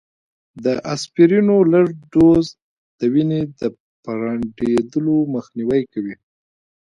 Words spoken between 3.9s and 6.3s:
پرنډېدلو مخنیوی کوي